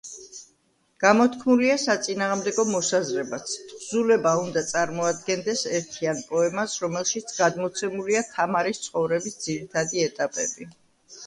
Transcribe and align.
გამოთქმულია 1.03 1.75
საწინააღმდეგო 1.81 2.65
მოსაზრებაც: 2.69 3.53
თხზულება 3.73 4.31
უნდა 4.45 4.65
წარმოადგენდეს 4.71 5.63
ერთიან 5.81 6.25
პოემას, 6.33 6.79
რომელშიც 6.87 7.37
გადმოცემულია 7.43 8.27
თამარის 8.35 8.85
ცხოვრების 8.89 9.41
ძირითადი 9.47 10.05
ეტაპები. 10.11 10.71